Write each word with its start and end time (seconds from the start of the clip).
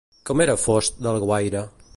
Com 0.29 0.41
era 0.45 0.55
Fost 0.63 0.99
d'Alguaire? 1.07 1.67